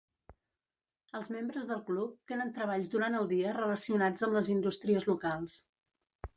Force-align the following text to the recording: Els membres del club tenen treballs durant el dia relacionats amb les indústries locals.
Els 1.19 1.29
membres 1.35 1.67
del 1.73 1.83
club 1.89 2.15
tenen 2.33 2.51
treballs 2.57 2.91
durant 2.95 3.19
el 3.21 3.31
dia 3.35 3.53
relacionats 3.61 4.29
amb 4.29 4.41
les 4.41 4.53
indústries 4.59 5.09
locals. 5.15 5.63